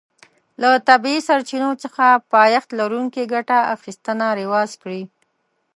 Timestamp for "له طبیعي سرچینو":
0.61-1.71